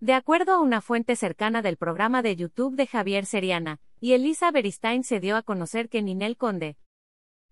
De 0.00 0.14
acuerdo 0.14 0.54
a 0.54 0.60
una 0.60 0.80
fuente 0.80 1.14
cercana 1.14 1.60
del 1.60 1.76
programa 1.76 2.22
de 2.22 2.34
YouTube 2.34 2.74
de 2.74 2.86
Javier 2.86 3.26
Seriana, 3.26 3.80
y 4.00 4.14
Elisa 4.14 4.50
Beristain 4.50 5.04
se 5.04 5.20
dio 5.20 5.36
a 5.36 5.42
conocer 5.42 5.90
que 5.90 6.00
Ninel 6.00 6.38
Conde 6.38 6.78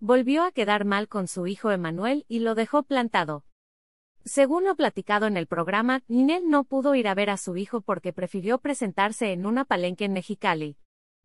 volvió 0.00 0.42
a 0.42 0.50
quedar 0.50 0.84
mal 0.84 1.06
con 1.06 1.28
su 1.28 1.46
hijo 1.46 1.70
Emanuel 1.70 2.24
y 2.26 2.40
lo 2.40 2.56
dejó 2.56 2.82
plantado. 2.82 3.44
Según 4.24 4.64
lo 4.64 4.74
platicado 4.74 5.28
en 5.28 5.36
el 5.36 5.46
programa, 5.46 6.02
Ninel 6.08 6.50
no 6.50 6.64
pudo 6.64 6.96
ir 6.96 7.06
a 7.06 7.14
ver 7.14 7.30
a 7.30 7.36
su 7.36 7.56
hijo 7.56 7.80
porque 7.80 8.12
prefirió 8.12 8.58
presentarse 8.58 9.30
en 9.30 9.46
una 9.46 9.64
palenque 9.64 10.04
en 10.04 10.12
Mexicali. 10.12 10.76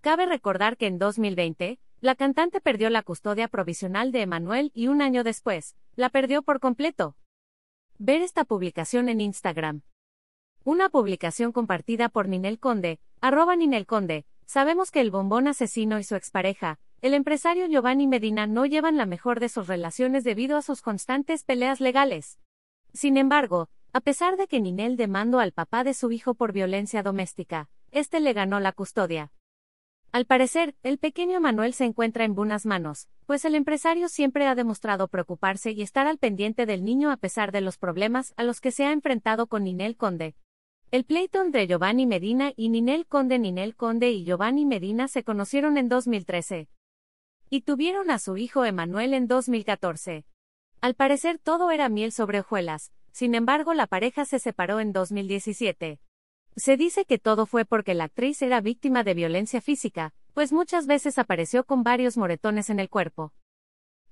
Cabe 0.00 0.24
recordar 0.24 0.78
que 0.78 0.86
en 0.86 0.98
2020, 0.98 1.78
la 2.00 2.14
cantante 2.14 2.62
perdió 2.62 2.88
la 2.88 3.02
custodia 3.02 3.48
provisional 3.48 4.12
de 4.12 4.22
Emanuel 4.22 4.72
y 4.74 4.86
un 4.86 5.02
año 5.02 5.24
después, 5.24 5.76
la 5.94 6.08
perdió 6.08 6.42
por 6.42 6.58
completo. 6.58 7.18
Ver 7.98 8.22
esta 8.22 8.46
publicación 8.46 9.10
en 9.10 9.20
Instagram. 9.20 9.82
Una 10.64 10.90
publicación 10.90 11.50
compartida 11.50 12.08
por 12.08 12.28
Ninel 12.28 12.60
Conde, 12.60 13.00
arroba 13.20 13.56
Ninel 13.56 13.84
Conde. 13.84 14.26
Sabemos 14.46 14.92
que 14.92 15.00
el 15.00 15.10
bombón 15.10 15.48
asesino 15.48 15.98
y 15.98 16.04
su 16.04 16.14
expareja, 16.14 16.78
el 17.00 17.14
empresario 17.14 17.66
Giovanni 17.66 18.06
Medina 18.06 18.46
no 18.46 18.64
llevan 18.64 18.96
la 18.96 19.04
mejor 19.04 19.40
de 19.40 19.48
sus 19.48 19.66
relaciones 19.66 20.22
debido 20.22 20.56
a 20.56 20.62
sus 20.62 20.80
constantes 20.80 21.42
peleas 21.42 21.80
legales. 21.80 22.38
Sin 22.92 23.16
embargo, 23.16 23.70
a 23.92 24.00
pesar 24.00 24.36
de 24.36 24.46
que 24.46 24.60
Ninel 24.60 24.96
demandó 24.96 25.40
al 25.40 25.50
papá 25.50 25.82
de 25.82 25.94
su 25.94 26.12
hijo 26.12 26.34
por 26.34 26.52
violencia 26.52 27.02
doméstica, 27.02 27.68
este 27.90 28.20
le 28.20 28.32
ganó 28.32 28.60
la 28.60 28.70
custodia. 28.70 29.32
Al 30.12 30.26
parecer, 30.26 30.76
el 30.84 30.98
pequeño 30.98 31.40
Manuel 31.40 31.74
se 31.74 31.86
encuentra 31.86 32.24
en 32.24 32.36
buenas 32.36 32.66
manos, 32.66 33.08
pues 33.26 33.44
el 33.44 33.56
empresario 33.56 34.08
siempre 34.08 34.46
ha 34.46 34.54
demostrado 34.54 35.08
preocuparse 35.08 35.72
y 35.72 35.82
estar 35.82 36.06
al 36.06 36.18
pendiente 36.18 36.66
del 36.66 36.84
niño 36.84 37.10
a 37.10 37.16
pesar 37.16 37.50
de 37.50 37.62
los 37.62 37.78
problemas 37.78 38.32
a 38.36 38.44
los 38.44 38.60
que 38.60 38.70
se 38.70 38.84
ha 38.84 38.92
enfrentado 38.92 39.48
con 39.48 39.64
Ninel 39.64 39.96
Conde. 39.96 40.36
El 40.92 41.06
pleito 41.06 41.40
entre 41.40 41.66
Giovanni 41.66 42.04
Medina 42.04 42.52
y 42.54 42.68
Ninel 42.68 43.06
Conde 43.06 43.38
Ninel 43.38 43.74
Conde 43.74 44.10
y 44.10 44.26
Giovanni 44.26 44.66
Medina 44.66 45.08
se 45.08 45.24
conocieron 45.24 45.78
en 45.78 45.88
2013. 45.88 46.68
Y 47.48 47.62
tuvieron 47.62 48.10
a 48.10 48.18
su 48.18 48.36
hijo 48.36 48.66
Emanuel 48.66 49.14
en 49.14 49.26
2014. 49.26 50.26
Al 50.82 50.94
parecer 50.94 51.38
todo 51.38 51.70
era 51.70 51.88
miel 51.88 52.12
sobre 52.12 52.40
hojuelas, 52.40 52.92
sin 53.10 53.34
embargo 53.34 53.72
la 53.72 53.86
pareja 53.86 54.26
se 54.26 54.38
separó 54.38 54.80
en 54.80 54.92
2017. 54.92 55.98
Se 56.56 56.76
dice 56.76 57.06
que 57.06 57.18
todo 57.18 57.46
fue 57.46 57.64
porque 57.64 57.94
la 57.94 58.04
actriz 58.04 58.42
era 58.42 58.60
víctima 58.60 59.02
de 59.02 59.14
violencia 59.14 59.62
física, 59.62 60.12
pues 60.34 60.52
muchas 60.52 60.86
veces 60.86 61.16
apareció 61.16 61.64
con 61.64 61.84
varios 61.84 62.18
moretones 62.18 62.68
en 62.68 62.80
el 62.80 62.90
cuerpo. 62.90 63.32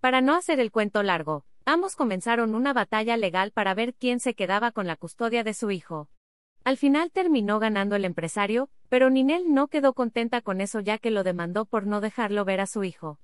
Para 0.00 0.20
no 0.20 0.36
hacer 0.36 0.60
el 0.60 0.70
cuento 0.70 1.02
largo, 1.02 1.44
ambos 1.64 1.96
comenzaron 1.96 2.54
una 2.54 2.72
batalla 2.72 3.16
legal 3.16 3.50
para 3.50 3.74
ver 3.74 3.94
quién 3.94 4.20
se 4.20 4.34
quedaba 4.34 4.70
con 4.70 4.86
la 4.86 4.94
custodia 4.94 5.42
de 5.42 5.54
su 5.54 5.72
hijo. 5.72 6.08
Al 6.68 6.76
final 6.76 7.10
terminó 7.10 7.58
ganando 7.60 7.96
el 7.96 8.04
empresario, 8.04 8.68
pero 8.90 9.08
Ninel 9.08 9.54
no 9.54 9.68
quedó 9.68 9.94
contenta 9.94 10.42
con 10.42 10.60
eso 10.60 10.80
ya 10.80 10.98
que 10.98 11.10
lo 11.10 11.24
demandó 11.24 11.64
por 11.64 11.86
no 11.86 12.02
dejarlo 12.02 12.44
ver 12.44 12.60
a 12.60 12.66
su 12.66 12.84
hijo. 12.84 13.18